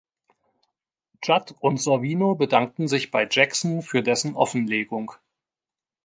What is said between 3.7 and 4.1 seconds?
für